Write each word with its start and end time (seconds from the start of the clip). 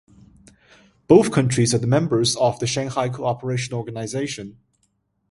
Both 1.05 1.31
countries 1.31 1.75
are 1.75 1.85
members 1.85 2.35
of 2.35 2.57
the 2.57 2.65
Shanghai 2.65 3.07
Cooperation 3.07 3.75
Organization. 3.75 4.57